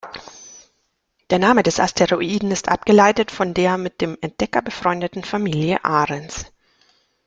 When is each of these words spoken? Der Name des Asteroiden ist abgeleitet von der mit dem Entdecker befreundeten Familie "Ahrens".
Der 1.29 1.37
Name 1.37 1.61
des 1.61 1.79
Asteroiden 1.79 2.49
ist 2.49 2.69
abgeleitet 2.69 3.29
von 3.29 3.53
der 3.53 3.77
mit 3.77 4.01
dem 4.01 4.17
Entdecker 4.19 4.63
befreundeten 4.63 5.23
Familie 5.23 5.85
"Ahrens". 5.85 6.47